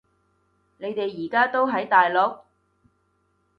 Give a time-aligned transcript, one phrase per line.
[0.79, 2.39] 你哋而家都喺大陸？